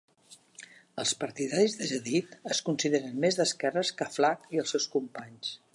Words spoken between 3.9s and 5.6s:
que Aflaq i els seus companys.